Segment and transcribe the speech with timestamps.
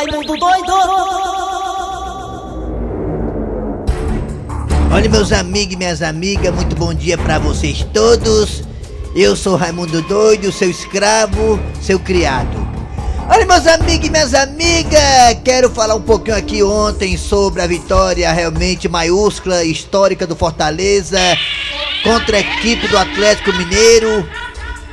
[0.00, 0.72] Raimundo Doido!
[4.90, 8.62] Olha, meus amigos e minhas amigas, muito bom dia pra vocês todos.
[9.14, 12.66] Eu sou Raimundo Doido, seu escravo, seu criado.
[13.28, 15.02] Olha, meus amigos e minhas amigas,
[15.44, 21.20] quero falar um pouquinho aqui ontem sobre a vitória realmente maiúscula, histórica do Fortaleza
[22.02, 24.26] contra a equipe do Atlético Mineiro.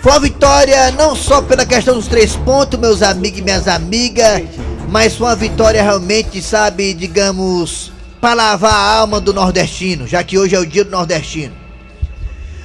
[0.02, 4.44] Foi uma vitória não só pela questão dos três pontos, meus amigos e minhas amigas,
[4.88, 7.92] mas foi uma vitória realmente, sabe, digamos,
[8.22, 11.54] para lavar a alma do nordestino, já que hoje é o dia do nordestino.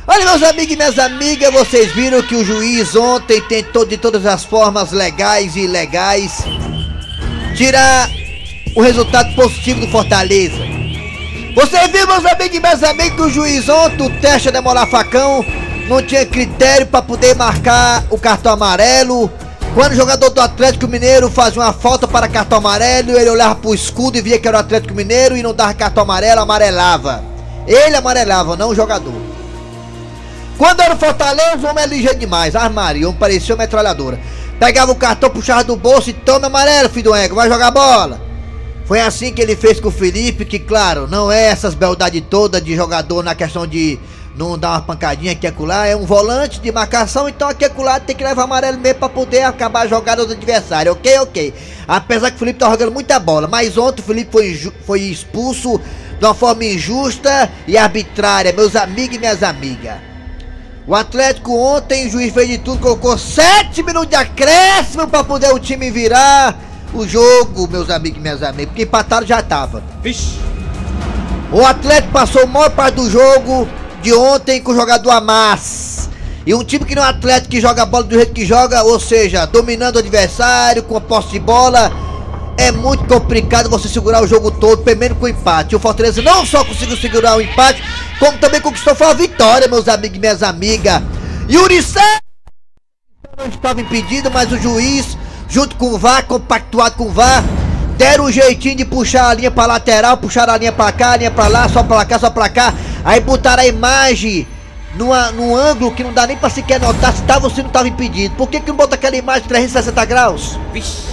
[0.06, 4.27] Olha, meus amigos e minhas amigas, vocês viram que o juiz ontem tentou de todas
[4.27, 6.42] as formas legais e ilegais
[7.56, 8.10] tirar
[8.74, 10.56] o resultado positivo do Fortaleza.
[11.54, 14.86] Você viu, meus amigos e minhas amigas, que o juiz ontem, o teste de demorar
[14.86, 15.44] facão,
[15.88, 19.30] não tinha critério para poder marcar o cartão amarelo.
[19.74, 23.74] Quando o jogador do Atlético Mineiro fazia uma falta para cartão amarelo, ele olhava pro
[23.74, 27.24] escudo e via que era o Atlético Mineiro e não dava cartão amarelo, amarelava.
[27.66, 29.14] Ele amarelava, não o jogador.
[30.58, 32.55] Quando era o Fortaleza, o homem é ligeiro demais.
[32.55, 34.20] Armário, um parecia uma metralhadora.
[34.60, 38.20] Pegava o cartão, puxava do bolso e toma amarelo, filho do ego, vai jogar bola.
[38.84, 42.62] Foi assim que ele fez com o Felipe, que claro, não é essas beldades todas
[42.62, 43.98] de jogador na questão de
[44.36, 48.16] não dar uma pancadinha aqui acolá, é um volante de marcação, então aqui acolá tem
[48.16, 51.55] que levar amarelo mesmo pra poder acabar a jogada do adversário, ok, ok.
[51.86, 55.80] Apesar que o Felipe tá jogando muita bola, mas ontem o Felipe foi, foi expulso
[56.19, 59.97] de uma forma injusta e arbitrária, meus amigos e minhas amigas.
[60.86, 65.53] O Atlético ontem, o juiz fez de tudo, colocou 7 minutos de acréscimo para poder
[65.53, 66.58] o time virar
[66.92, 69.83] o jogo, meus amigos e minhas amigas, porque empatado já tava.
[70.03, 70.38] Vixe.
[71.53, 73.69] O Atlético passou a maior parte do jogo
[74.03, 76.11] de ontem com o jogador Amas.
[76.45, 78.83] E um time que não é Atlético que joga a bola do jeito que joga,
[78.83, 81.92] ou seja, dominando o adversário, com a posse de bola,
[82.59, 85.77] é muito complicado você segurar o jogo todo, primeiro com o empate.
[85.77, 87.82] O Fortaleza não só conseguiu segurar o empate,
[88.19, 91.00] como também conquistou foi a vitória, meus amigos e minhas amigas.
[91.49, 91.81] Yuri
[93.38, 95.16] não estava impedido, mas o juiz,
[95.49, 97.43] junto com o VAR, compactuado com o VAR,
[97.97, 101.16] deram um jeitinho de puxar a linha pra lateral, puxar a linha pra cá, a
[101.16, 102.75] linha pra lá, só pra cá, só pra cá.
[103.04, 104.46] Aí botaram a imagem
[104.94, 107.70] numa, num ângulo que não dá nem pra sequer notar se tava ou se não
[107.70, 108.34] tava impedido.
[108.36, 110.58] Por que que não bota aquela imagem de 360 graus?
[110.72, 111.12] Vixe.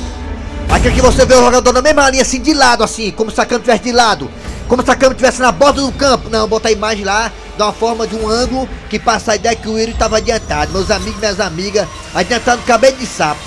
[0.70, 3.42] Aqui que você vê o jogador na mesma linha, assim, de lado, assim, como se
[3.42, 4.30] a câmera estivesse de lado.
[4.68, 6.30] Como se a câmera estivesse na borda do campo.
[6.30, 9.56] Não, bota a imagem lá, de uma forma de um ângulo que passa a ideia
[9.56, 10.72] que o Yuri estava adiantado.
[10.72, 13.42] Meus amigos minhas amigas, adiantado no cabelo de sapo.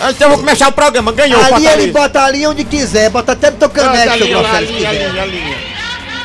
[0.00, 3.30] Ah, então eu vou começar o programa, ganhou Ali ele bota ali onde quiser, bota
[3.30, 5.73] até no teu canete, seu grosseiro, se quiser.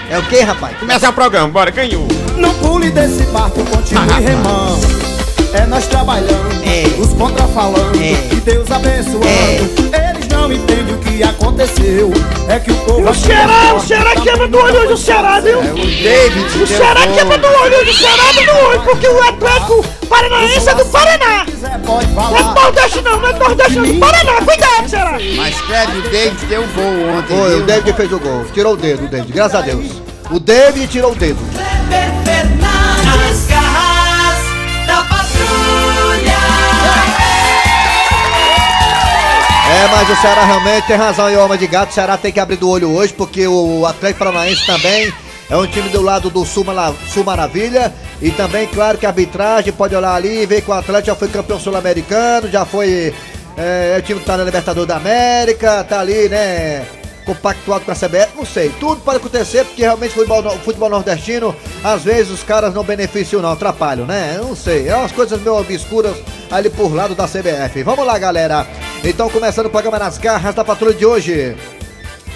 [0.09, 0.78] É o que, rapaz?
[0.78, 2.08] Começar o programa, bora, ganhou.
[2.38, 4.80] Não pule desse barco, continue remando.
[5.53, 7.00] É nós trabalhando, É.
[7.00, 8.12] os contra falando, É.
[8.34, 9.25] e Deus abençoando.
[9.94, 10.09] É.
[10.50, 12.12] Não entendem o que aconteceu.
[12.48, 13.04] É que o povo.
[13.04, 15.62] O aqui Ceará, é o Ceará tá quebra do olho hoje, o Ceará, viu?
[15.62, 20.70] David, O Ceará quebra do olho hoje, o Ceará do olho, porque o Atlético Paranaense
[20.70, 21.46] é do Paraná.
[21.86, 22.54] Pode Não é do.
[22.56, 24.34] Nordeste não, não é do Nordeste não, é do Paraná.
[24.44, 25.18] Cuidado, Ceará.
[25.36, 27.38] Mas Cleber, o David deu um gol ontem.
[27.38, 27.60] Foi, viu?
[27.60, 28.46] o David fez o gol.
[28.52, 30.02] Tirou o dedo, o David, graças a Deus.
[30.31, 31.40] O David tirou o dedo.
[39.82, 41.92] É, mas o Ceará realmente tem razão e o homem de gato.
[41.92, 45.14] O Ceará tem que abrir do olho hoje, porque o Atlético Paranaense também
[45.50, 46.66] é um time do lado do Sul,
[47.14, 47.94] Sul Maravilha.
[48.22, 51.16] E também, claro, que a arbitragem pode olhar ali e ver que o Atlético já
[51.16, 53.14] foi campeão sul-americano, já foi.
[53.56, 56.86] É, é o time que tá na Libertadores da América, tá ali, né?
[57.26, 58.70] Compactuado com a CBF, não sei.
[58.80, 63.42] Tudo pode acontecer, porque realmente futebol, no- futebol nordestino, às vezes os caras não beneficiam,
[63.42, 64.38] não, atrapalham, né?
[64.42, 64.90] Não sei.
[64.90, 66.16] É umas coisas meio obscuras
[66.52, 67.84] ali por lado da CBF.
[67.84, 68.66] Vamos lá, galera.
[69.04, 71.56] Então, começando o programa nas garras da patrulha de hoje.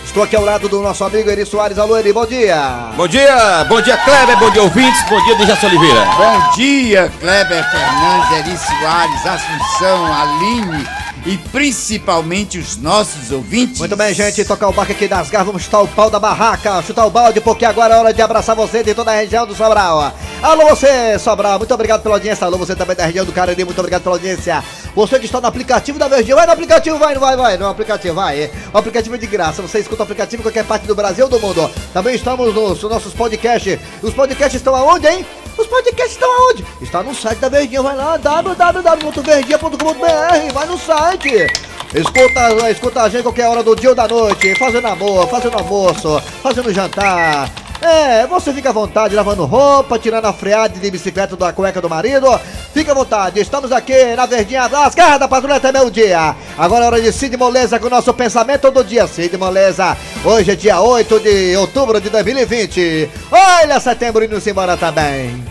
[0.06, 1.78] Estou aqui ao lado do nosso amigo Eri Soares.
[1.78, 2.92] Alô, Eri, bom dia.
[2.96, 6.06] Bom dia, bom dia Kleber, bom dia ouvintes, bom dia Dejaci Oliveira.
[6.06, 10.88] Bom dia, Kleber Fernandes, Eri Soares, Assunção, Aline
[11.26, 13.80] e principalmente os nossos ouvintes.
[13.80, 16.82] Muito bem, gente, tocar o barco aqui das garras, vamos chutar o pau da barraca,
[16.82, 19.56] chutar o balde, porque agora é hora de abraçar você de toda a região do
[19.56, 20.14] Sobral.
[20.42, 22.46] Alô, você, Sobral, muito obrigado pela audiência.
[22.46, 24.64] Alô, você também da região do Cariri, muito obrigado pela audiência.
[24.96, 28.14] Você que está no aplicativo da Verdinha, vai no aplicativo, vai, vai, vai, no aplicativo,
[28.14, 28.52] vai.
[28.72, 31.32] O aplicativo é de graça, você escuta o aplicativo em qualquer parte do Brasil ou
[31.32, 31.68] do mundo.
[31.92, 33.80] Também estamos nos nossos podcasts.
[34.04, 35.26] Os podcasts estão aonde, hein?
[35.58, 36.64] Os podcasts estão aonde?
[36.82, 41.48] Está no site da Verdinha, vai lá, www.verdinha.com.br, vai no site.
[41.94, 46.22] Escuta, escuta a gente qualquer hora do dia ou da noite, fazendo amor, fazendo almoço,
[46.42, 47.63] fazendo jantar.
[47.84, 51.90] É, você fica à vontade lavando roupa, tirando a freada de bicicleta da cueca do
[51.90, 52.28] marido,
[52.74, 56.36] Fique à vontade, estamos aqui na Verdinha das Garras da Patrulha até meio dia.
[56.58, 59.06] Agora é hora de Cid Moleza com o nosso pensamento do dia.
[59.06, 59.96] Cid Moleza,
[60.26, 63.10] hoje é dia 8 de outubro de 2020.
[63.32, 65.44] Olha, setembro indo-se embora também.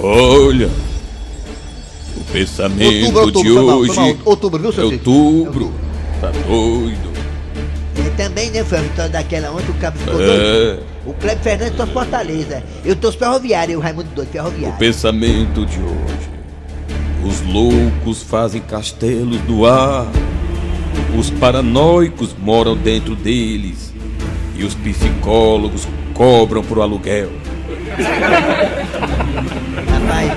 [0.00, 0.70] Olha,
[2.16, 4.16] o pensamento Outubro, outubro, de hoje foi mal.
[4.24, 5.72] Outubro, viu, seu é outubro.
[6.20, 7.10] Tá doido.
[7.96, 10.84] Eu também, né, foi a vitória daquela ontem, o cabo ficou doido.
[11.06, 12.62] É, O Cleber Fernandes torce Fortaleza.
[12.84, 14.76] Eu torço ferroviário, o Raimundo doido, o ferroviário.
[14.78, 16.30] pensamento de hoje.
[17.24, 20.06] Os loucos fazem castelos no ar.
[21.18, 23.92] Os paranoicos moram dentro deles.
[24.56, 27.30] E os psicólogos cobram por aluguel.
[29.90, 30.32] Rapaz,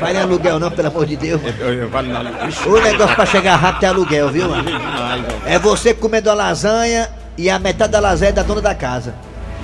[0.00, 1.40] fale aluguel não, pelo amor de Deus.
[1.90, 2.20] Vale na
[2.66, 4.70] O negócio pra chegar rápido é aluguel, viu, mano?
[5.46, 7.08] É você comendo a lasanha
[7.38, 9.14] e a metade da lasanha é da dona da casa.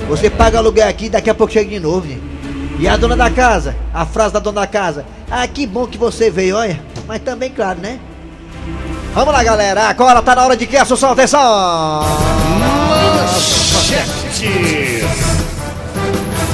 [0.08, 2.06] Você paga aluguel aqui daqui a pouco chega de novo?
[2.78, 5.98] E a dona da casa, a frase da dona da casa, ah, que bom que
[5.98, 6.80] você veio, olha.
[7.06, 7.98] Mas também, claro, né?
[9.12, 9.88] Vamos lá, galera.
[9.88, 11.10] Agora tá na hora de que, Assunção?
[11.10, 11.40] Atenção!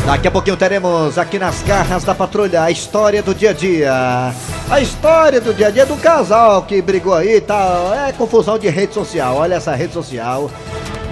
[0.07, 4.35] Daqui a pouquinho teremos aqui nas garras da patrulha a história do dia a dia.
[4.71, 7.95] A história do dia a dia do casal que brigou aí e tal.
[7.95, 9.37] É confusão de rede social.
[9.37, 10.51] Olha essa rede social.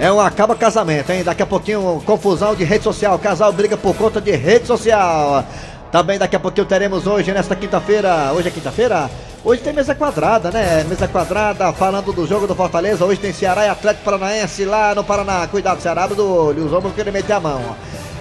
[0.01, 1.25] É um acaba casamento, hein?
[1.25, 3.19] Daqui a pouquinho, confusão de rede social.
[3.19, 5.43] Casal briga por conta de rede social.
[5.91, 8.31] Também daqui a pouquinho teremos hoje, nesta quinta-feira.
[8.33, 9.09] Hoje é quinta-feira?
[9.43, 10.85] Hoje tem mesa quadrada, né?
[10.87, 13.03] Mesa quadrada, falando do jogo do Fortaleza.
[13.03, 15.45] Hoje tem Ceará e Atlético Paranaense lá no Paraná.
[15.47, 16.65] Cuidado, Ceará, do olho.
[16.65, 17.75] Os homens querem meter a mão.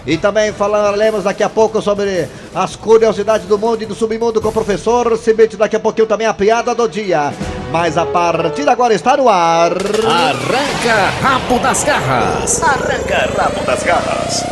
[0.07, 4.49] E também falaremos daqui a pouco sobre as curiosidades do mundo e do submundo com
[4.49, 5.57] o professor Cibite.
[5.57, 7.33] Daqui a pouquinho também a piada do dia.
[7.71, 9.73] Mas a partir de agora está no ar.
[9.73, 12.63] Arranca rabo das garras.
[12.63, 14.45] Arranca rabo das garras.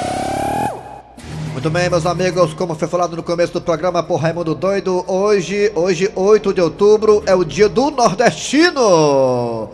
[1.52, 5.72] Muito bem, meus amigos, como foi falado no começo do programa por Raimundo Doido, hoje,
[5.75, 9.70] hoje, 8 de outubro, é o dia do nordestino.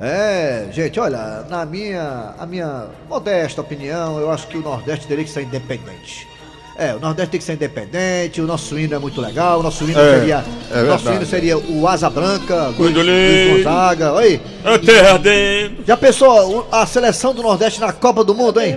[0.00, 5.24] É, gente, olha, na minha, a minha modesta opinião, eu acho que o Nordeste teria
[5.24, 6.26] que ser independente.
[6.76, 9.84] É, o Nordeste tem que ser independente, o nosso hino é muito legal, o nosso
[9.84, 10.44] hino É, seria.
[10.72, 13.56] é o nosso hino seria o Asa Branca, Luiz.
[13.58, 14.12] Gonzaga.
[14.14, 15.84] Oi, A terra dentro.
[15.86, 18.76] já pensou a seleção do Nordeste na Copa do Mundo, hein?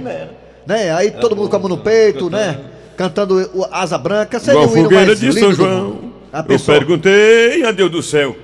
[0.67, 0.91] Né?
[0.93, 2.59] Aí todo mundo com a mão no peito, né?
[2.95, 5.99] Cantando o Asa Branca, seria Igual o hino mais de São João.
[6.47, 8.35] Eu perguntei a Deus do céu.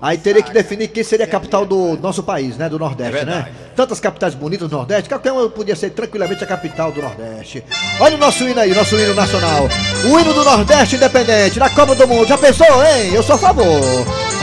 [0.00, 2.68] Aí teria que definir quem seria a capital do nosso país, né?
[2.68, 3.48] Do Nordeste, né?
[3.74, 7.64] Tantas capitais bonitas do Nordeste, qualquer uma podia ser tranquilamente a capital do Nordeste.
[8.00, 9.68] Olha o nosso hino aí, nosso hino nacional.
[10.04, 12.26] O hino do Nordeste independente, na Copa do Mundo.
[12.26, 13.12] Já pensou, hein?
[13.12, 13.66] Eu sou a favor.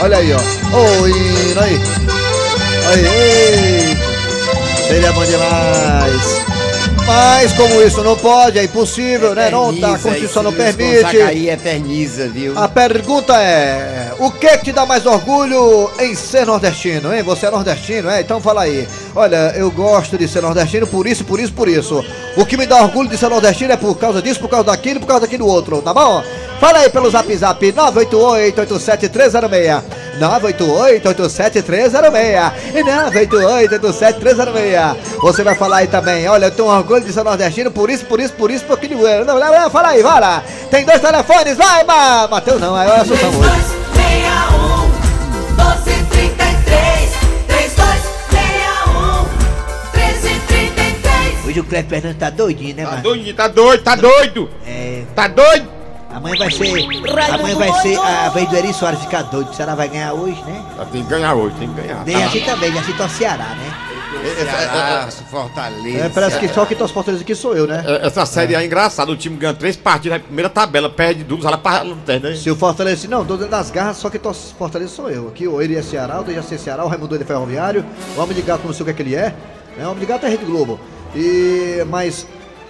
[0.00, 0.38] Olha aí, ó.
[0.38, 1.80] O hino aí.
[2.88, 3.96] Aí, ei.
[4.88, 6.55] Seria bom demais.
[7.06, 9.48] Mas como isso não pode, é impossível, né?
[9.48, 11.22] Não, tá, a Constituição não permite.
[11.22, 12.58] aí eterniza, viu?
[12.58, 17.22] A pergunta é: o que te dá mais orgulho em ser nordestino, hein?
[17.22, 18.20] Você é nordestino, é?
[18.20, 18.88] Então fala aí.
[19.14, 22.04] Olha, eu gosto de ser nordestino por isso, por isso, por isso.
[22.36, 24.98] O que me dá orgulho de ser nordestino é por causa disso, por causa daquilo,
[24.98, 26.24] por causa daquilo outro, tá bom?
[26.58, 29.82] Fala aí pelo zap zap 988-87306.
[30.18, 32.52] 988-87306.
[32.74, 34.96] E 988-87306.
[35.20, 36.26] Você vai falar aí também.
[36.28, 39.02] Olha, eu tenho orgulho de ser nordestino por isso, por isso, por isso, por aquilo.
[39.24, 40.42] Não, não, não, fala aí, vai lá.
[40.70, 43.76] Tem dois telefones, vai, Ma- Matheus não, aí eu sou hoje.
[43.92, 44.86] 3261
[45.56, 47.10] 1233
[47.46, 49.26] 3261
[49.94, 53.02] 1333 Hoje o Cleber tá doidinho, né, Tá mano?
[53.02, 54.50] doido, tá doido, tá doido.
[54.66, 55.75] É, Tá doido?
[56.16, 56.86] Amanhã vai ser.
[57.32, 59.50] Amanhã vai ser a vez do Eri Soares ficar doido.
[59.50, 60.64] O Ceará vai ganhar hoje, né?
[60.92, 62.04] Tem que ganhar hoje, tem que ganhar.
[62.04, 63.72] Bem assim também, já citou o Ceará, né?
[64.34, 65.98] Ceará, Fortaleza.
[65.98, 67.84] É, parece que só que torce Fortaleza aqui sou eu, né?
[67.86, 71.44] É, Essa série é engraçada, o time ganha três partidas na primeira tabela, perde duas,
[71.44, 72.34] ela para lanterna.
[72.34, 75.28] Se o Fortaleza não, tô dentro das garras, só que torce Fortaleza sou eu.
[75.28, 77.84] Aqui o Eri é Ceará, o Dejaci é Ceará, o Raimundo ele é ferroviário,
[78.16, 79.34] o Homem de Gato não sei o que, é que ele é,
[79.76, 79.86] né?
[79.86, 80.80] O Homem de Gato é Rede Globo.
[81.14, 82.26] E, mas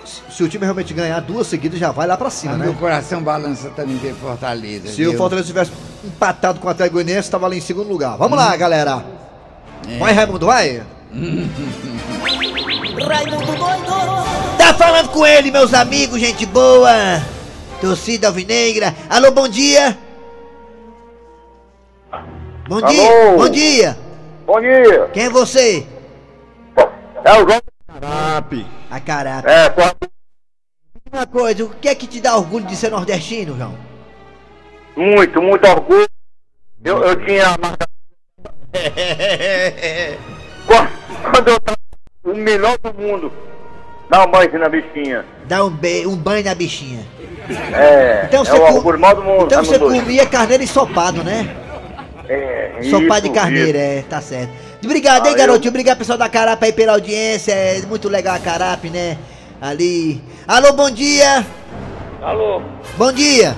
[0.07, 2.65] se o time realmente ganhar duas seguidas, já vai lá pra cima, Ah, né?
[2.67, 4.89] Meu coração balança também ver Fortaleza.
[4.89, 5.19] Se o viu?
[5.19, 5.73] Fortaleza tivesse
[6.05, 8.17] empatado com o Atlético Goianiense, tava ali em segundo lugar.
[8.17, 9.05] Vamos lá, galera.
[9.99, 10.83] Vai, Raimundo, vai.
[13.07, 16.91] Raimundo doido Tá falando com ele, meus amigos, gente boa.
[17.81, 18.95] Torcida alvinegra.
[19.09, 19.97] Alô, bom dia.
[22.69, 22.89] Bom Alô.
[22.89, 23.37] dia.
[23.37, 23.99] Bom dia.
[24.47, 25.11] Bom dia.
[25.13, 25.87] Quem é você?
[27.25, 27.61] É o João.
[28.91, 29.51] A caraca.
[29.51, 29.93] É, só
[31.13, 33.75] Uma coisa, o que é que te dá orgulho de ser nordestino, João?
[34.97, 36.09] muito, muito orgulho.
[36.85, 37.87] Eu, eu tinha a marca.
[40.67, 41.79] Quando, eu tava
[42.25, 43.33] o melhor do mundo,
[44.11, 45.25] dá um banho na bichinha.
[45.47, 47.05] Dá um, be um banho na bichinha.
[47.73, 48.83] É, Então é você, o com-
[49.15, 49.45] do mundo.
[49.47, 50.03] então você Raimundo Doido.
[50.05, 51.55] comia carneiro ensopado, né?
[52.29, 53.87] É, Ensopado de carneiro, isso.
[53.87, 54.53] é, tá certo.
[54.87, 55.71] Obrigado, hein, Ah, garotinho?
[55.71, 57.53] Obrigado, pessoal da Carap aí pela audiência.
[57.53, 59.19] É muito legal a Carap, né?
[59.61, 60.23] Ali.
[60.47, 61.45] Alô, bom dia!
[62.23, 62.63] Alô?
[62.97, 63.57] Bom dia!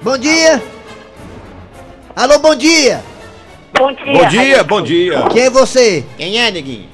[0.00, 0.62] Bom dia!
[2.16, 3.02] Alô, bom dia!
[3.78, 4.12] Bom dia.
[4.12, 5.22] Bom dia, bom dia.
[5.30, 6.04] Quem é você?
[6.16, 6.88] Quem é, neguinho?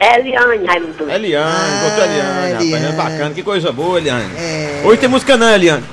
[0.00, 1.10] Eliane, Raimundo.
[1.10, 2.60] Eliane, Ah, botou Eliane, rapaz.
[2.66, 2.86] Eliane.
[2.86, 4.30] É bacana, que coisa boa, Eliane.
[4.36, 4.82] É.
[4.84, 5.84] Hoje tem música não, Eliane.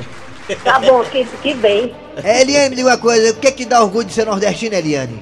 [0.64, 1.94] Tá bom, que, que bem.
[2.24, 3.32] É, Eliane, me diga uma coisa.
[3.32, 5.22] O que é que dá orgulho de ser nordestino, Eliane?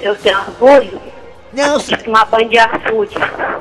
[0.00, 1.00] Eu tenho orgulho
[1.52, 3.14] Não, de tomar banho de açude.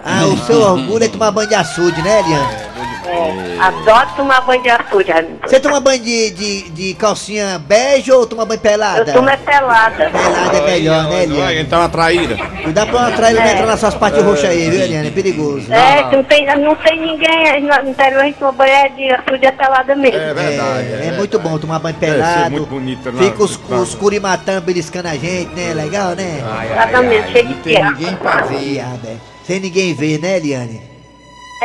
[0.03, 2.74] Ah, o seu orgulho é tomar banho de açude, né, Eliane?
[3.07, 5.39] É, adoro tomar banho de açude, Raimundo.
[5.43, 9.11] Você toma banho de, de, de calcinha bege ou toma banho pelada?
[9.11, 10.09] Eu tomo é pelada.
[10.09, 11.59] Pelada é melhor, né, Olha, Eliane?
[11.61, 12.37] então uma traíra.
[12.63, 15.07] Cuidado pra uma traíra não entrar nas suas partes roxas aí, viu, Eliane?
[15.07, 15.71] É perigoso.
[15.71, 19.11] É, que não tem, não tem ninguém no interior, a gente toma banho é de
[19.11, 20.17] açude é pelada mesmo.
[20.19, 20.93] É verdade.
[20.93, 22.51] É, é muito bom tomar banho pelado.
[22.51, 23.23] muito bonito, né?
[23.23, 25.73] Fica os, os curimatã beliscando a gente, né?
[25.73, 26.41] Legal, né?
[26.71, 28.77] Exatamente, cheio de Não tem ninguém pra ver.
[28.79, 29.15] É.
[29.43, 30.94] Sem ninguém ver, né, Eliane?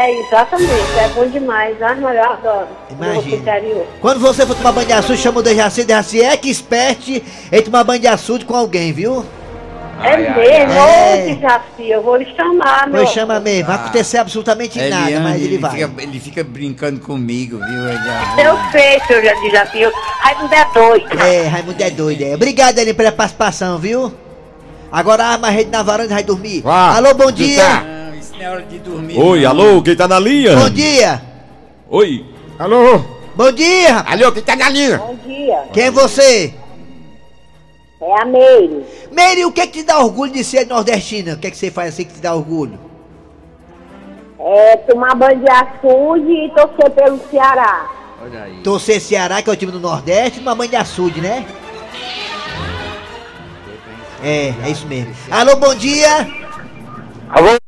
[0.01, 1.77] É, exatamente, é bom demais.
[1.83, 2.69] Ah, mas eu adoro.
[2.91, 3.61] Imagina.
[3.61, 3.87] Vou.
[4.01, 5.85] Quando você for tomar banho de açude, chama o Dejaci.
[5.85, 9.27] Dejaci é expert em tomar banho de açude com alguém, viu?
[10.03, 11.25] É mesmo, É.
[11.31, 13.03] ô desafio, eu vou lhe chamar, meu.
[13.03, 13.67] Pois chama mesmo.
[13.67, 15.71] Vai acontecer absolutamente nada, Eliane, mas ele vai.
[15.73, 17.87] Fica, ele fica brincando comigo, viu?
[17.87, 17.99] Ele
[18.43, 19.93] Eu sei, seu desafio.
[20.21, 21.21] Raimundo é doido.
[21.21, 22.35] É, Raimundo é doido, é.
[22.35, 24.11] Obrigado, Eliane, pela participação, viu?
[24.91, 26.63] Agora arma a rede na varanda e vai dormir.
[26.63, 27.63] Vá, Alô, bom dia!
[27.63, 28.00] tá.
[28.41, 29.19] Não, é hora de dormir.
[29.19, 29.51] Oi, não.
[29.51, 30.57] alô, quem tá na linha?
[30.57, 31.21] Bom dia!
[31.91, 32.25] Oi.
[32.59, 33.05] Alô.
[33.37, 33.99] Bom dia!
[33.99, 34.97] Alô, quem tá na linha?
[34.97, 35.65] Bom dia.
[35.75, 36.55] Quem é você?
[38.01, 38.83] É a Meire.
[39.13, 41.35] Meire, o que é que te dá orgulho de ser nordestina?
[41.35, 42.79] O que é que você faz assim que te dá orgulho?
[44.39, 47.91] É tomar banho de açude e torcer pelo Ceará.
[48.23, 48.63] Olha aí.
[48.63, 51.45] Torcer Ceará, que é o time do Nordeste, uma mãe de açude, né?
[54.25, 55.15] É, é isso mesmo.
[55.31, 56.27] Alô, bom dia!
[57.29, 57.61] Alô?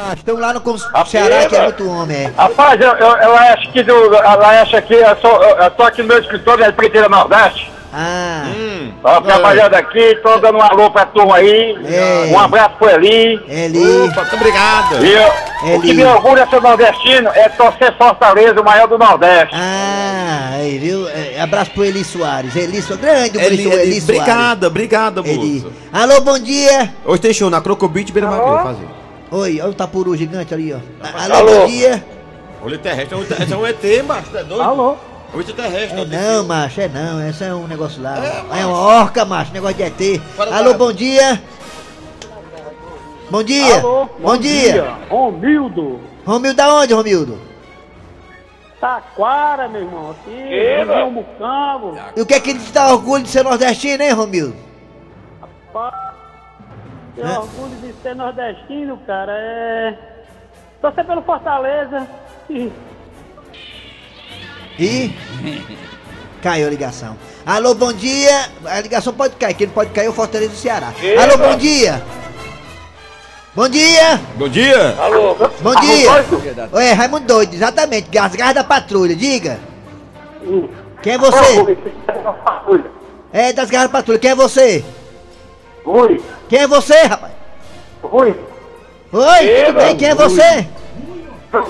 [0.00, 2.32] Ah, Estão lá no Cons- Ceará, que é muito homem, é.
[2.36, 5.82] Rapaz, eu, eu, ela acha que do, ela acha que eu, sou, eu, eu tô
[5.82, 7.70] aqui no meu escritório, é Preteira Nordeste.
[7.92, 8.92] Ah, Hum.
[9.02, 11.76] Tô trabalhando aqui, tô dando um alô pra turma aí.
[11.86, 12.28] É.
[12.30, 13.40] Um abraço pro Eli.
[13.48, 14.04] Eli.
[14.04, 15.04] Opa, muito obrigado.
[15.04, 15.28] E eu,
[15.62, 15.80] o Eli.
[15.80, 19.54] que me orgulha ser nordestino é torcer Fortaleza, o maior do Nordeste.
[19.54, 21.08] Ah, aí, viu?
[21.08, 22.54] É, abraço pro Eli Soares.
[22.56, 24.04] Eli Soares, grande Eli, Eli, Eli, Soares.
[24.04, 25.66] obrigado, obrigado, Eli.
[25.92, 26.92] Alô, bom dia!
[27.04, 28.86] Hoje tem show na Crocobit Beira fazer.
[29.30, 30.78] Oi, olha o tapuru gigante ali, ó.
[31.14, 31.60] Alô, Alô.
[31.60, 32.04] bom dia!
[32.62, 34.62] Olho terrestre, é um, esse é um ET, macho, tá doido?
[34.62, 34.96] Alô?
[35.34, 36.00] Olho terrestre.
[36.00, 38.16] É não, macho, é não, esse é um negócio lá.
[38.52, 40.20] É, uma orca, macho, negócio de ET.
[40.36, 40.78] Para Alô, lá.
[40.78, 41.42] bom dia!
[43.30, 43.80] Bom dia!
[43.80, 44.08] Alô?
[44.18, 44.96] bom, dia!
[45.10, 46.00] Romildo.
[46.24, 47.38] Romildo, da onde, Romildo?
[48.80, 50.10] Taquara, meu irmão.
[50.12, 51.98] Aqui, região Mucambo.
[52.16, 54.56] E o que é que te dá orgulho de ser nordestino, hein, Romildo?
[57.22, 57.40] Hã?
[57.40, 59.32] orgulho de ser nordestino, cara.
[59.32, 59.94] É.
[60.80, 62.06] Torcer pelo Fortaleza.
[62.48, 62.72] E
[64.78, 65.12] Ih,
[66.40, 67.16] caiu a ligação.
[67.44, 68.48] Alô, bom dia.
[68.64, 70.92] A ligação pode cair, quem não pode cair é o Fortaleza do Ceará.
[71.20, 72.00] Alô, bom dia.
[73.56, 74.20] Bom dia.
[74.36, 74.94] Bom dia.
[75.00, 75.34] Alô?
[75.60, 76.08] Bom dia.
[76.72, 78.16] Oi, Raimundo Doido, exatamente.
[78.16, 79.58] As garras da patrulha, diga.
[81.02, 81.76] Quem é você?
[83.32, 84.18] É, das garras da patrulha.
[84.20, 84.84] Quem é você?
[85.84, 87.32] Rui, Quem é você, rapaz?
[88.02, 88.34] Rui,
[89.12, 89.96] Oi, tudo bem?
[89.96, 90.66] Quem é você?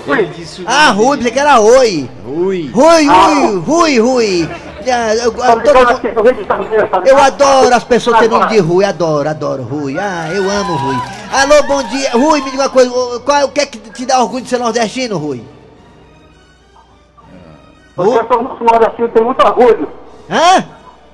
[0.09, 2.11] Ele disse Ah, Rui, pensei que era Oi.
[2.27, 2.69] Rui.
[2.75, 4.49] Rui, Rui, Rui, Rui.
[4.91, 9.97] Ah, Eu, eu- todo- Eu adoro as pessoas terem nome de Rui, adoro, adoro Rui.
[9.99, 10.97] Ah, eu amo Rui.
[11.33, 12.11] Alô, bom dia.
[12.13, 14.49] Rui, me diga uma coisa, o- qual, o que é que te dá orgulho de
[14.49, 15.45] ser nordestino, Rui?
[17.97, 18.17] Rui?
[18.29, 19.89] sou nordestino, tem muito orgulho.
[20.31, 20.65] Hã?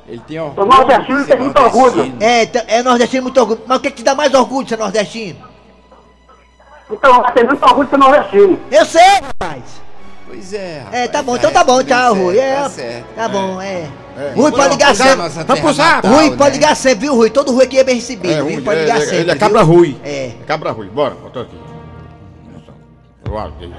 [0.07, 0.69] Ele tem orgulho.
[0.71, 2.15] Sou nordestino, de ser tem muito orgulho.
[2.21, 3.61] É, t- é nordestino muito orgulho.
[3.67, 5.39] Mas o que é que te dá mais orgulho de ser nordestino?
[6.91, 8.61] Então, tem muito orgulho de ser nordestino.
[8.71, 9.63] Eu sei, rapaz.
[10.27, 10.95] Pois é, rapaz.
[11.03, 12.39] É, tá bom, então tá bom, tudo tchau, Rui.
[12.39, 13.07] É, Tá certo.
[13.15, 13.87] tá bom, é.
[14.17, 14.33] É.
[14.37, 15.29] Rui, pode ligar sempre.
[15.45, 16.07] Vamos pro zap.
[16.07, 16.37] Rui, né?
[16.37, 17.31] pode ligar sempre, viu, Rui?
[17.31, 18.63] Todo Rui aqui é bem recebido, viu?
[18.63, 19.17] Pode ligar sempre.
[19.17, 19.41] ele é viu?
[19.41, 19.97] cabra Rui.
[20.05, 20.27] É.
[20.27, 20.87] É cabra Rui.
[20.89, 21.57] Bora, botou aqui.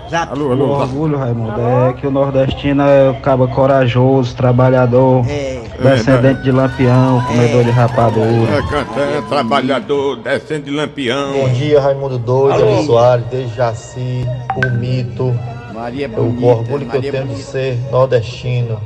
[0.09, 0.31] Zap.
[0.31, 0.67] Alô, O alô.
[0.79, 0.81] zap.
[0.89, 5.61] orgulho, Raimundo, é que o nordestino é o cabo corajoso, trabalhador, É.
[5.81, 8.25] descendente de lampião, comedor de rapadura.
[8.57, 11.33] É cantante, trabalhador, descendo de lampião.
[11.33, 14.25] Bom dia, Raimundo Doido, Eli Soares, Dejaci,
[14.55, 15.33] o Mito.
[15.73, 16.45] Maria O Bonita.
[16.47, 18.79] orgulho que eu tenho de ser nordestino,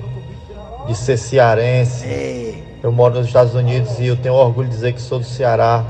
[0.87, 2.05] de ser cearense.
[2.07, 2.53] É.
[2.81, 5.83] Eu moro nos Estados Unidos e eu tenho orgulho de dizer que sou do Ceará.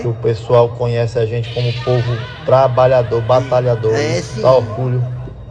[0.00, 3.92] Que o pessoal conhece a gente como povo trabalhador, batalhador.
[3.94, 4.40] É, sim.
[4.40, 5.02] Dá orgulho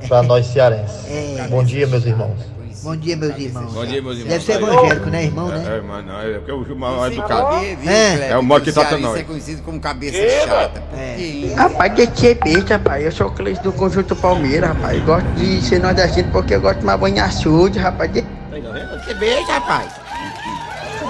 [0.07, 1.05] pra nós cearenses.
[1.09, 1.47] É.
[1.49, 2.59] Bom dia, meus irmãos.
[2.81, 3.73] Bom dia, meus irmãos.
[3.73, 4.29] Bom dia, meus irmãos.
[4.29, 5.65] Deve ser evangélico, né, irmão, né?
[5.67, 7.55] É, é, mas não, é porque o Gilmar é educado.
[7.85, 8.29] É.
[8.29, 9.19] É o modo que trata Cearense nós.
[9.19, 10.81] é conhecido como cabeça chata.
[10.93, 11.53] É.
[11.57, 13.03] Rapaz, de ser besta, rapaz.
[13.03, 14.97] Eu sou cliente do Conjunto Palmeiras, rapaz.
[14.97, 18.13] Eu gosto de ser nordestino porque eu gosto de tomar banho açude, rapaz.
[18.13, 18.21] De...
[18.21, 19.91] Que beijo, rapaz.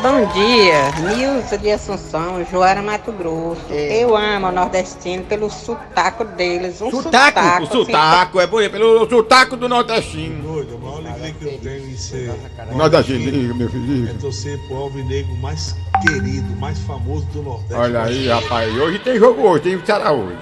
[0.02, 3.62] Bom dia, Nilza de Assunção, Joara Mato Grosso.
[3.70, 6.82] Eu amo o nordestino pelo sotaco deles.
[6.82, 7.64] Um sotaco?
[7.64, 10.42] O sotaco, é bonito, pelo sotaco do nordestino.
[10.42, 12.34] Doido, a maior alegria que eu tenho em ser
[12.72, 14.10] Nordestino, meu filho.
[14.10, 17.74] é torcer pro alvinegro mais querido, mais famoso do Nordeste.
[17.74, 18.74] Olha aí, rapaz.
[18.74, 20.38] Hoje tem jogo hoje, tem Ceará hoje.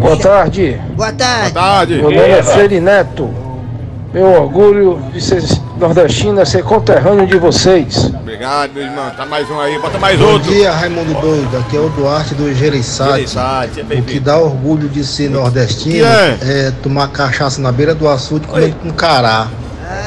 [0.00, 0.80] Boa tarde.
[0.94, 1.52] Boa tarde.
[1.52, 1.94] Boa tarde.
[1.94, 3.28] Meu nome é Freire Neto.
[4.12, 5.40] Meu orgulho de ser
[5.80, 8.04] nordestino é ser conterrâneo de vocês.
[8.06, 9.10] Obrigado, meu irmão.
[9.16, 10.52] Tá mais um aí, bota mais Bom outro.
[10.52, 11.56] dia, Raimundo Doido.
[11.56, 13.10] Aqui é o Duarte do Gereissati.
[13.12, 16.38] Gereissati, seja O que dá orgulho de ser nordestino é?
[16.42, 19.48] é tomar cachaça na beira do açude comendo com cará.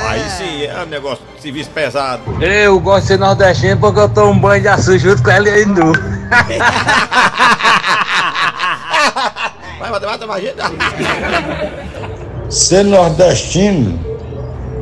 [0.08, 2.22] Aí sim, é um negócio, serviço pesado.
[2.42, 5.66] Eu gosto de ser nordestino porque eu tomo banho de açúcar junto com ele aí
[5.66, 5.92] nu.
[9.80, 11.72] Vai, vai, vai, vai, vai.
[12.50, 14.13] Ser nordestino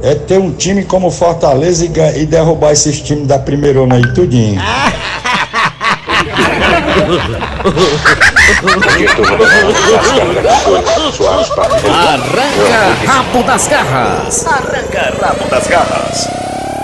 [0.04, 4.60] é ter um time como Fortaleza e, e derrubar esses times da primeirona aí tudinho.
[11.90, 14.46] Arranca rabo das garras.
[14.48, 16.28] Arranca rabo das garras.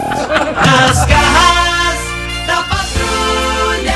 [0.09, 1.99] As garras
[2.45, 3.93] da patrulha.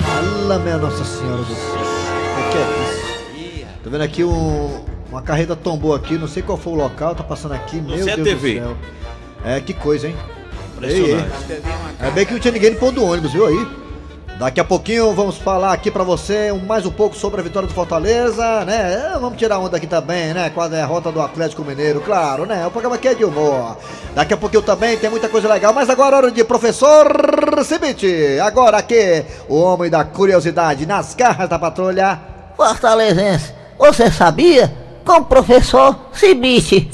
[0.00, 1.80] Fala, minha Nossa Senhora do Céu.
[2.38, 3.66] O que é isso?
[3.84, 7.22] Tô vendo aqui um, uma carreta tombou aqui, não sei qual foi o local, tá
[7.22, 8.60] passando aqui, meu sei a Deus TV.
[8.60, 8.76] do céu.
[9.44, 10.16] É, que coisa, hein?
[10.76, 11.34] Impressionante.
[11.48, 12.08] Ei, ei.
[12.08, 13.66] É bem que não tinha ninguém no ponto do ônibus, viu aí?
[14.38, 17.72] Daqui a pouquinho vamos falar aqui pra você mais um pouco sobre a vitória do
[17.72, 19.12] Fortaleza, né?
[19.14, 20.50] É, Vamos tirar onda aqui também, né?
[20.50, 22.66] Com a derrota do Atlético Mineiro, claro, né?
[22.66, 23.78] O programa aqui é de humor.
[24.14, 27.06] Daqui a pouquinho também tem muita coisa legal, mas agora é hora de professor
[27.64, 28.38] Cibite.
[28.38, 32.20] Agora aqui, o homem da curiosidade nas garras da patrulha.
[32.58, 34.85] Fortalezense, você sabia?
[35.06, 36.88] Com o professor Cibite.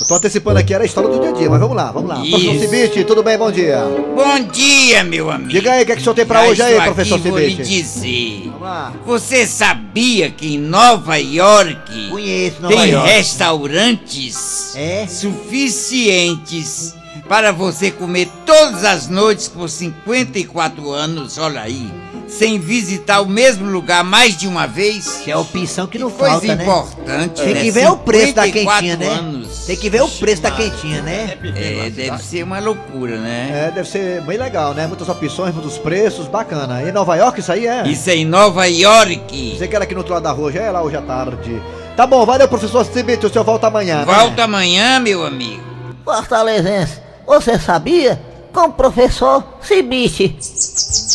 [0.00, 2.08] Eu tô antecipando aqui, era a história do dia a dia, mas vamos lá, vamos
[2.08, 2.14] lá.
[2.16, 2.60] Professor Isso.
[2.70, 3.36] Cibite, tudo bem?
[3.36, 3.82] Bom dia.
[4.14, 5.50] Bom dia, meu amigo.
[5.50, 7.28] Diga aí o que, é que o senhor tem pra Já hoje aí, professor aqui,
[7.30, 7.68] vou lhe Cibite.
[7.68, 8.42] dizer.
[8.44, 8.92] Vamos lá.
[9.04, 13.08] Você sabia que em Nova York Conheço Nova tem York.
[13.10, 15.04] restaurantes É?
[15.08, 16.94] suficientes
[17.28, 21.90] para você comer todas as noites por 54 anos, olha aí,
[22.28, 25.20] sem visitar o mesmo lugar mais de uma vez?
[25.24, 26.62] Que é a opção que não coisa falta, né?
[26.62, 27.60] importante, Tem né?
[27.62, 29.06] que ver o preço da 54 quentinha, né?
[29.18, 29.58] anos.
[29.66, 31.38] Tem que ver o preço da quentinha, né?
[31.56, 33.68] É, deve ser uma loucura, né?
[33.68, 34.86] É, deve ser bem legal, né?
[34.86, 36.82] Muitas opções, muitos preços, bacana.
[36.82, 37.86] Em Nova York isso aí é?
[37.88, 39.56] Isso é em Nova York.
[39.58, 41.60] Você que era aqui no outro lado da rua, já é lá hoje à tarde.
[41.96, 44.04] Tá bom, valeu, professor Cibite, o senhor volta amanhã.
[44.04, 44.04] né?
[44.04, 45.62] Volta amanhã, meu amigo.
[46.04, 48.20] Fortalezense, você sabia?
[48.58, 50.36] Com o professor Cibite.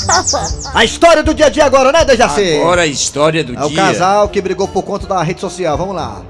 [0.73, 2.55] A história do dia a dia agora, né, Dejaci?
[2.55, 3.75] Agora a história do É o dia.
[3.75, 6.21] casal que brigou por conta da rede social, vamos lá.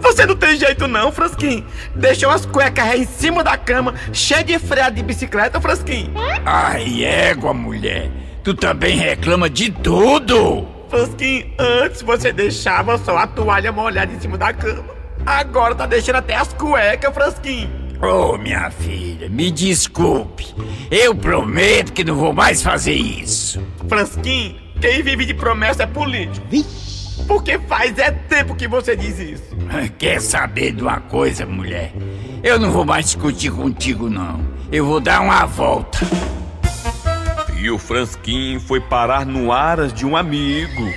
[0.00, 1.66] Você não tem jeito não, Frasquinho.
[1.96, 6.12] Deixou as cuecas aí em cima da cama, cheia de freada de bicicleta, Frasquinho.
[6.44, 8.08] Ai, égua, mulher.
[8.44, 10.68] Tu também reclama de tudo.
[10.88, 14.94] Frasquinho, antes você deixava só a toalha molhada em cima da cama.
[15.26, 17.85] Agora tá deixando até as cuecas, Frasquinho.
[18.00, 20.54] Ô, minha filha, me desculpe.
[20.90, 23.62] Eu prometo que não vou mais fazer isso.
[23.88, 26.46] Frasquinho, quem vive de promessa é político.
[27.26, 29.56] Porque faz é tempo que você diz isso.
[29.98, 31.92] Quer saber de uma coisa, mulher?
[32.42, 34.40] Eu não vou mais discutir contigo, não.
[34.70, 35.98] Eu vou dar uma volta.
[37.58, 40.92] E o Fransquinho foi parar no aras de um amigo.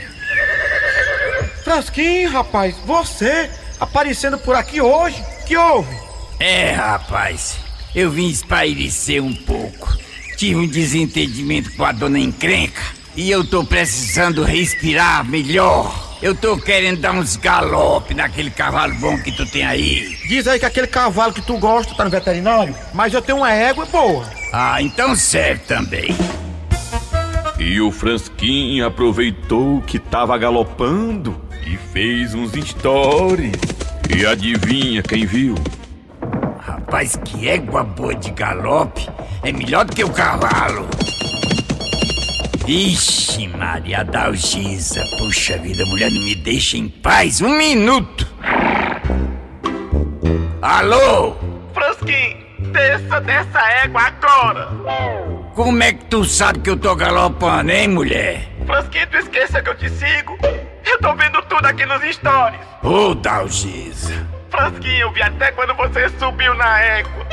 [1.63, 5.23] Frasquinho, rapaz, você aparecendo por aqui hoje?
[5.47, 6.08] Que houve?
[6.39, 7.57] É, rapaz,
[7.93, 9.97] eu vim espairecer um pouco.
[10.37, 12.81] Tive um desentendimento com a dona encrenca
[13.13, 16.17] e eu tô precisando respirar melhor.
[16.21, 20.17] Eu tô querendo dar uns galope naquele cavalo bom que tu tem aí.
[20.29, 23.51] Diz aí que aquele cavalo que tu gosta tá no veterinário, mas eu tenho uma
[23.51, 24.25] égua boa.
[24.53, 26.15] Ah, então serve também.
[27.57, 33.51] E o Fransquinho aproveitou que tava galopando e fez uns stories.
[34.15, 35.55] E adivinha quem viu?
[36.89, 39.07] Rapaz, que égua boa de galope
[39.43, 40.87] é melhor do que o cavalo.
[42.67, 48.27] Ixi, Maria Dalgisa, puxa vida, mulher não me deixa em paz um minuto.
[50.63, 51.35] Alô?
[51.75, 52.37] Frasquinho,
[52.71, 54.69] desça dessa égua agora.
[55.53, 58.49] Como é que tu sabe que eu tô galopando, hein, mulher?
[58.65, 60.35] Frasquinho, tu esqueceu que eu te sigo?
[60.83, 62.59] Eu tô vendo tudo aqui nos stories.
[62.81, 64.38] Ô, Dalgisa.
[64.59, 67.25] Frasquinho, eu vi até quando você subiu na égua.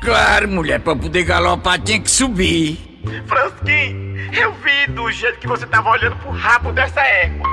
[0.00, 3.00] Claro, mulher, pra poder galopar tinha que subir.
[3.26, 7.48] Frasquinho, eu vi do jeito que você tava olhando pro rabo dessa égua.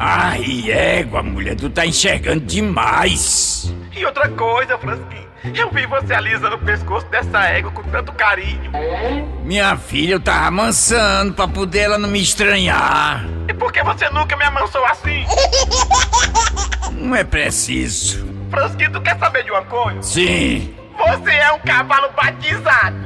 [0.00, 3.72] Ai, égua, mulher, tu tá enxergando demais.
[3.92, 8.72] E outra coisa, Frasquinho, eu vi você alisando o pescoço dessa égua com tanto carinho.
[9.44, 13.24] Minha filha, eu tava amansando pra poder ela não me estranhar.
[13.48, 15.24] E por que você nunca me amansou assim?
[16.96, 18.26] Não é preciso.
[18.50, 20.02] Frasquinho, tu quer saber de uma coisa?
[20.02, 20.74] Sim.
[20.96, 22.96] Você é um cavalo batizado.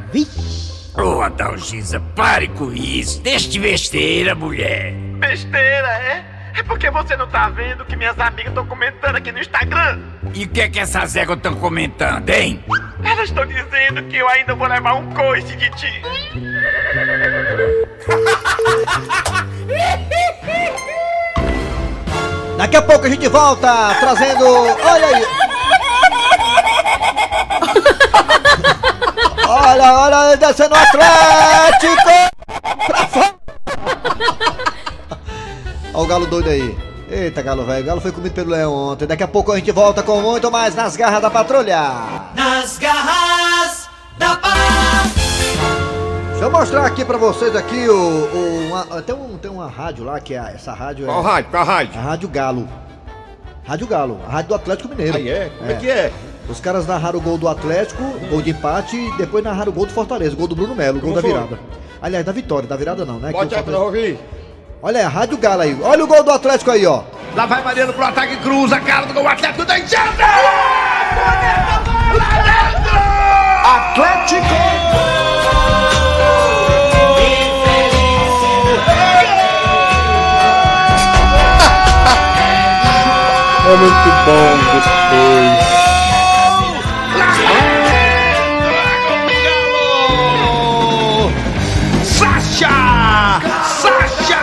[0.96, 3.20] Ô, Adalgisa, pare com isso.
[3.22, 4.92] Deixa de besteira, mulher.
[5.18, 6.24] Besteira, é?
[6.58, 10.00] É porque você não tá vendo que minhas amigas estão comentando aqui no Instagram.
[10.34, 12.64] E o que é que essas éguas estão comentando, hein?
[13.04, 16.02] Elas estão dizendo que eu ainda vou levar um coice de ti.
[22.56, 24.46] Daqui a pouco a gente volta trazendo.
[24.46, 25.26] Olha aí!
[29.48, 32.10] Olha, olha, descendo o Atlético!
[32.86, 33.34] Pra fora!
[35.94, 36.76] Olha o galo doido aí.
[37.08, 39.06] Eita, galo velho, o galo foi comido pelo leão ontem.
[39.06, 41.80] Daqui a pouco a gente volta com muito mais nas garras da patrulha.
[42.34, 43.88] Nas garras
[44.18, 45.25] da patrulha.
[46.36, 47.94] Deixa eu mostrar aqui pra vocês aqui o.
[47.96, 50.52] o uma- tem, um, tem uma rádio lá que é.
[50.54, 51.24] Essa rádio Qual é.
[51.26, 51.50] rádio?
[51.50, 51.98] Qual rádio?
[51.98, 52.68] A Rádio Galo.
[53.66, 55.16] Rádio Galo, a rádio do Atlético Mineiro.
[55.16, 55.50] Aí é?
[55.58, 56.12] Como é que é?
[56.48, 59.86] Os caras narraram o gol do Atlético, gol de empate, e depois narraram o gol
[59.86, 61.32] do Fortaleza, o gol do Bruno Melo, o gol da foi?
[61.32, 61.58] virada.
[62.00, 63.32] Aliás, da vitória, da virada não, né?
[63.34, 64.20] O aí pra ouvir.
[64.82, 65.76] Olha aí, a Rádio Galo aí.
[65.82, 67.02] Olha o gol do Atlético aí, ó.
[67.34, 70.24] Lá vai Mariano pro ataque, cruza, cara do gol, Atlético da enxada!
[73.64, 75.45] Atlético!
[83.68, 85.66] É muito bom depois.
[92.04, 93.40] Sacha!
[93.64, 94.42] Sacha!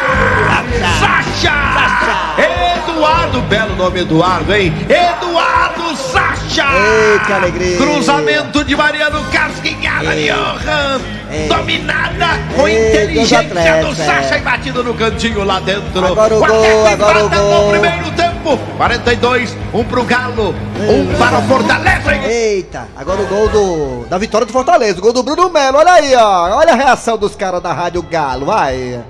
[0.99, 1.55] Sacha!
[2.83, 4.73] Eduardo, belo nome Eduardo, hein?
[4.89, 6.65] Eduardo Sacha!
[6.75, 7.77] Ei, que alegria!
[7.77, 10.99] Cruzamento de Mariano Casquinhada de Johan!
[11.47, 14.37] Dominada com inteligência do Sacha é.
[14.37, 16.05] e batido no cantinho lá dentro.
[16.05, 17.65] Agora o gol, agora o gol.
[17.65, 18.12] no primeiro
[18.43, 18.59] tempo.
[18.77, 22.15] 42, um pro Galo, um para o Fortaleza.
[22.27, 25.77] Eita, agora o gol do, da vitória do Fortaleza, o gol do Bruno Melo.
[25.77, 26.57] Olha aí, ó.
[26.57, 29.03] Olha a reação dos caras da Rádio Galo, vai.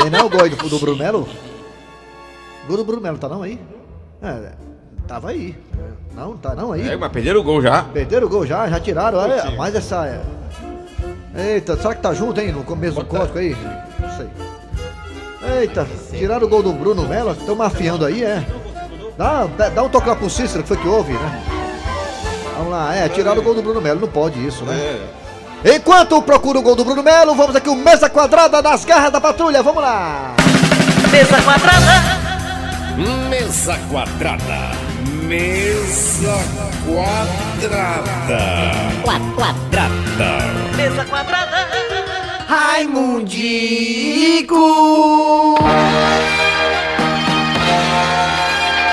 [0.00, 1.28] Tem não o gol aí do, do Bruno Melo?
[2.66, 3.60] Gol do Bruno Melo, tá não aí?
[4.22, 4.52] É,
[5.06, 5.56] tava aí.
[6.14, 6.88] Não, tá não aí?
[6.88, 7.82] É, mas perderam o gol já.
[7.84, 9.18] Perderam o gol já, já tiraram.
[9.18, 10.22] Olha, mais essa.
[11.34, 11.54] É.
[11.54, 12.52] Eita, será que tá junto, hein?
[12.52, 13.56] No começo do código aí?
[13.98, 14.28] Não sei.
[15.60, 18.44] Eita, tiraram o gol do Bruno Melo, estão mafiando aí, é?
[19.18, 21.42] Dá, dá- dá um toque lá pro Cícero, que foi que houve, né?
[22.56, 25.00] Vamos lá, é, tiraram o gol do Bruno Melo, não pode isso, né?
[25.64, 29.20] Enquanto procura o gol do Bruno Melo, vamos aqui o Mesa Quadrada nas garras da
[29.20, 30.34] patrulha, vamos lá!
[31.10, 32.02] Mesa quadrada.
[33.28, 34.91] Mesa quadrada.
[35.22, 36.36] Mesa
[36.84, 38.40] quadrada.
[39.02, 39.88] Quadrada.
[40.76, 41.68] Mesa quadrada.
[42.48, 43.26] Raimundico!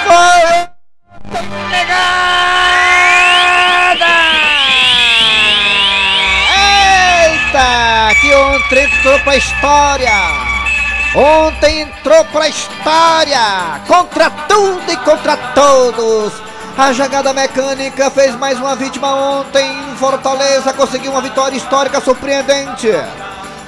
[0.06, 0.70] Foi!
[7.32, 8.15] Eita!
[8.22, 10.38] Que ontem entrou pra história!
[11.15, 13.82] Ontem entrou pra história!
[13.88, 16.34] Contra tudo e contra todos!
[16.78, 19.76] A jogada mecânica fez mais uma vítima ontem.
[19.98, 22.89] Fortaleza conseguiu uma vitória histórica surpreendente.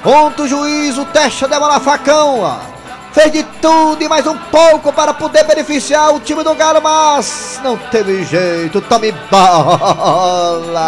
[0.04, 2.58] Ontem o juiz, o teste deu na facão.
[3.12, 7.60] Fez de tudo e mais um pouco para poder beneficiar o time do Galo, mas
[7.62, 8.80] não teve jeito.
[8.80, 10.78] Tome bola!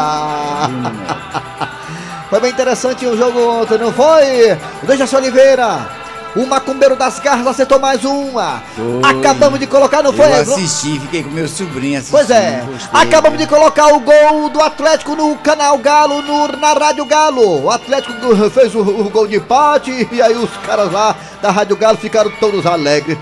[2.31, 4.59] Foi bem interessante o jogo ontem, não foi?
[4.83, 5.87] O Dejaci Oliveira,
[6.37, 8.63] o macumbeiro das garras acertou mais uma.
[9.03, 10.27] Acabamos de colocar, não foi?
[10.27, 12.17] Eu assisti, fiquei com meu sobrinho assistindo.
[12.19, 13.01] Pois é, gostei.
[13.01, 17.65] acabamos de colocar o gol do Atlético no canal Galo, no- na Rádio Galo.
[17.65, 18.15] O Atlético
[18.51, 22.31] fez o, o gol de empate e aí os caras lá da Rádio Galo ficaram
[22.41, 23.17] todos alegres.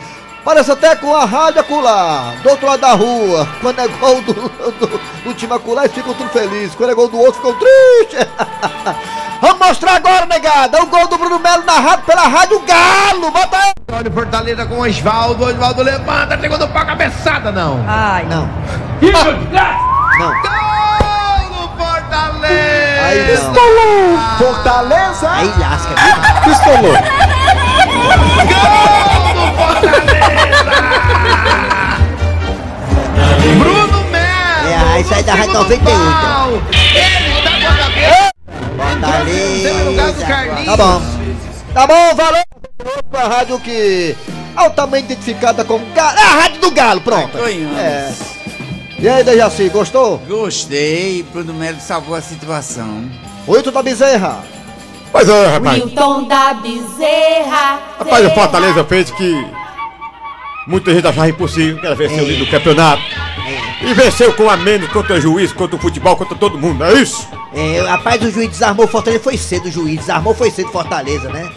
[0.44, 3.48] Parece até com a rádio acolá, do outro lado da rua.
[3.60, 6.74] Quando é gol do, do, do time acolá, eles ficam tudo felizes.
[6.74, 8.26] Quando é gol do outro, ficam tristes.
[9.40, 13.30] Vamos mostrar agora, negada, o gol do Bruno Melo narrado pela Rádio Galo.
[13.30, 13.72] Bota aí.
[13.92, 15.44] Olha o Fortaleza com o Osvaldo.
[15.44, 17.84] Osvaldo levanta, segundo pau, cabeçada, não.
[17.86, 18.48] Ai, não.
[19.00, 19.32] Não.
[20.18, 20.42] Não.
[20.42, 23.02] Gol do Fortaleza!
[23.04, 24.38] Aí não.
[24.38, 25.30] Fortaleza.
[25.30, 25.94] Aí lasca,
[26.82, 26.92] viu?
[29.52, 31.12] Pistolou.
[33.58, 34.68] Bruno Melo!
[34.68, 36.62] É, aí sai da Rádio 98.
[36.94, 38.32] Ele tá com a cabeça!
[38.76, 40.64] Fortaleza.
[40.64, 41.02] Tá bom.
[41.74, 42.42] Tá bom, valeu.
[43.12, 44.16] A rádio que
[44.56, 46.18] altamente identificada como Galo.
[46.18, 47.38] É a rádio do Galo, pronto.
[47.38, 48.12] É.
[48.98, 50.18] E aí, Dejaci, gostou?
[50.18, 53.10] Gostei, Bruno Melo salvou a situação.
[53.46, 54.44] Oito da Bezerra.
[55.12, 55.82] Pois é, rapaz.
[55.82, 57.80] Wilton da Bezerra.
[57.98, 59.46] Rapaz, o Fortaleza fez que
[60.66, 63.02] muita gente achava impossível, que era vencer o líder do campeonato.
[63.82, 66.94] E venceu com a menos contra o juiz, contra o futebol, contra todo mundo, é
[66.94, 67.28] isso?
[67.54, 69.22] É, rapaz, o juiz desarmou o Fortaleza.
[69.22, 71.50] Foi cedo o juiz, desarmou foi cedo Fortaleza, né?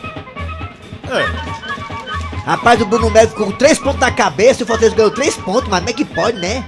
[1.10, 2.46] É.
[2.46, 5.36] Rapaz, o Bruno Melo ficou com três pontos na cabeça e o Fortaleza ganhou três
[5.36, 6.64] pontos, mas como é que pode, né?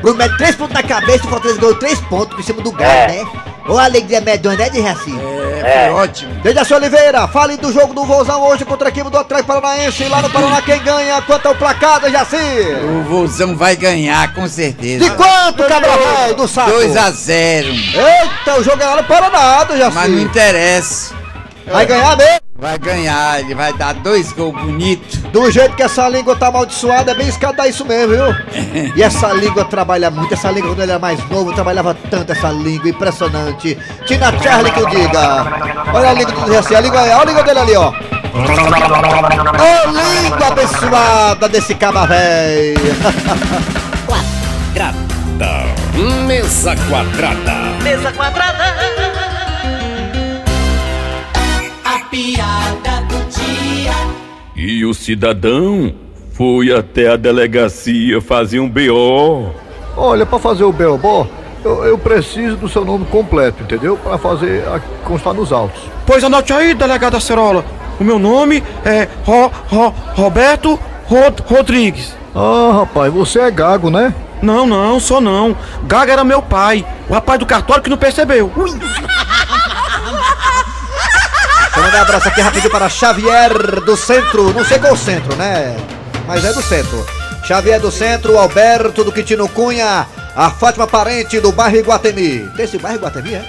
[0.00, 2.72] Bruno Melo, três pontos na cabeça e o Fortaleza ganhou três pontos em cima do
[2.72, 3.06] Galo, É.
[3.08, 3.26] né?
[3.68, 5.14] Ô, alegria medonha, né, de Raci?
[5.62, 6.32] É, foi ótimo.
[6.42, 10.08] Dejaci Oliveira, fale do jogo do Vozão hoje contra a equipe do Atlético Paranaense.
[10.08, 11.20] Lá no Paraná, quem ganha?
[11.22, 12.36] Quanto é o placar, Dejaci?
[12.36, 15.04] O Vozão vai ganhar, com certeza.
[15.04, 16.70] De quanto, cabra velho, do saco?
[16.70, 19.94] 2 a 0 Eita, o jogo é lá no Paraná, Dejaci.
[19.94, 21.19] Mas não interessa.
[21.70, 22.40] Vai ganhar mesmo?
[22.58, 25.18] Vai ganhar, ele vai dar dois gols bonitos.
[25.32, 28.34] Do jeito que essa língua tá amaldiçoada, é bem escada isso mesmo, viu?
[28.96, 32.50] E essa língua trabalha muito, essa língua quando ele era mais novo, trabalhava tanto essa
[32.50, 33.78] língua, impressionante.
[34.06, 35.46] Tina Charlie que o diga.
[35.94, 37.92] Olha a língua do Dejaci, a língua, olha a língua dele ali, ó.
[39.52, 42.74] Ô língua abençoada desse caba véi.
[44.06, 45.74] Quadrada.
[46.26, 47.82] Mesa quadrada.
[47.82, 48.99] Mesa quadrada.
[54.62, 55.90] E o cidadão
[56.34, 59.54] foi até a delegacia fazer um BO.
[59.96, 61.26] Olha, para fazer o Belbó,
[61.64, 63.96] eu, eu preciso do seu nome completo, entendeu?
[63.96, 65.80] Para fazer a, constar nos autos.
[66.06, 67.64] Pois anote aí, delegado Acerola.
[67.98, 72.14] O meu nome é Ro, Ro, Roberto Rod, Rodrigues.
[72.34, 74.14] Ah, rapaz, você é gago, né?
[74.42, 75.56] Não, não, sou não.
[75.84, 78.52] Gaga era meu pai, o rapaz do cartório que não percebeu.
[78.54, 78.70] Ui.
[81.90, 84.52] Mandar um abraço aqui rapidinho para Xavier do Centro.
[84.52, 85.76] Não sei qual centro, né?
[86.24, 87.04] Mas é do centro.
[87.44, 92.48] Xavier do Centro, Alberto do Quitino Cunha, a Fátima Parente do bairro Iguatemi.
[92.54, 93.44] Desse bairro Iguatemi, é?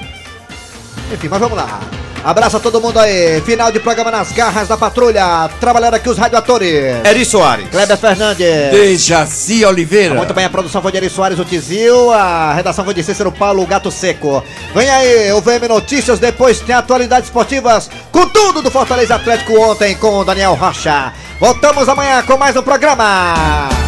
[1.14, 1.82] Enfim, mas vamos lá.
[2.24, 3.42] Abraço a todo mundo aí.
[3.42, 5.50] Final de programa nas garras da patrulha.
[5.60, 7.06] Trabalhando aqui os radioatores.
[7.06, 7.68] Eri Soares.
[7.70, 8.72] Kleber Fernandes.
[8.72, 10.16] Dejaci Oliveira.
[10.16, 12.12] Muito bem, a produção foi de Eri Soares, o Tizil.
[12.12, 14.44] A redação foi de Cícero Paulo, o Gato Seco.
[14.76, 16.20] Vem aí, o VM Notícias.
[16.20, 21.14] Depois tem atualidades esportivas com tudo do Fortaleza Atlético ontem com o Daniel Rocha.
[21.40, 23.81] Voltamos amanhã com mais um programa.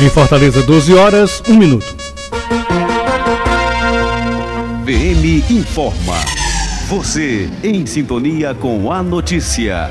[0.00, 1.96] Em Fortaleza, 12 horas, 1 minuto.
[4.84, 6.14] VM informa.
[6.86, 9.88] Você em sintonia com a notícia.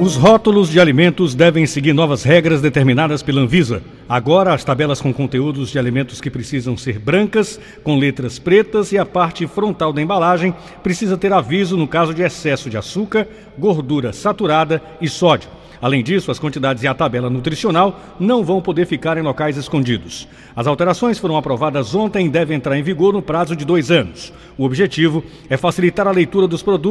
[0.00, 3.80] Os rótulos de alimentos devem seguir novas regras determinadas pela Anvisa.
[4.08, 8.98] Agora, as tabelas com conteúdos de alimentos que precisam ser brancas, com letras pretas e
[8.98, 14.12] a parte frontal da embalagem precisa ter aviso no caso de excesso de açúcar, gordura
[14.12, 15.59] saturada e sódio.
[15.80, 20.28] Além disso, as quantidades e a tabela nutricional não vão poder ficar em locais escondidos.
[20.54, 24.32] As alterações foram aprovadas ontem e devem entrar em vigor no prazo de dois anos.
[24.58, 26.90] O objetivo é facilitar a leitura dos produtos